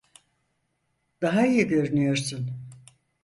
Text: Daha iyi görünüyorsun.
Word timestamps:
Daha 1.21 1.45
iyi 1.45 1.67
görünüyorsun. 1.67 2.51